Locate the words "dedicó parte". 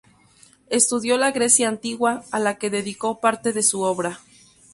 2.71-3.53